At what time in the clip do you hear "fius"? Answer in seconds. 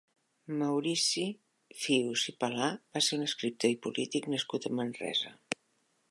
1.81-2.23